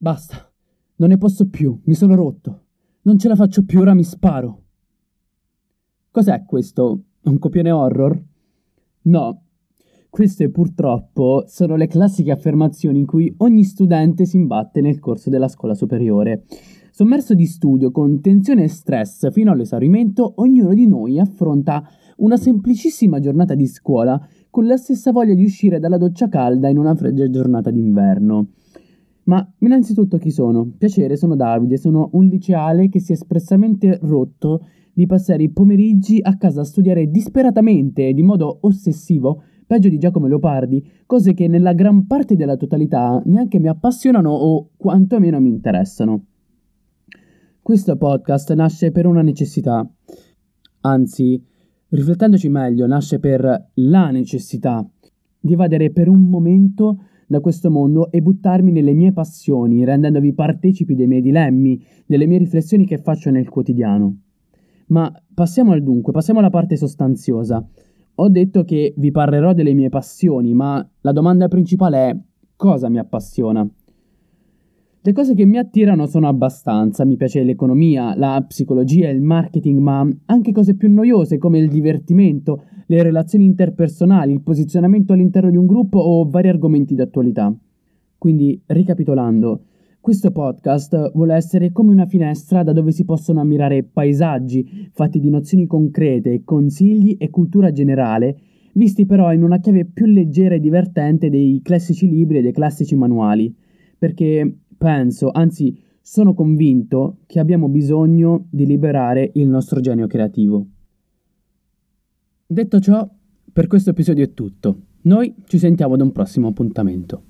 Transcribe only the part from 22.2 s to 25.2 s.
semplicissima giornata di scuola con la stessa